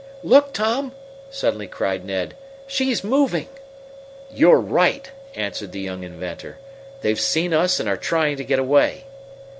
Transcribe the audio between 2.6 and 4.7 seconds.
"She's moving!" "You're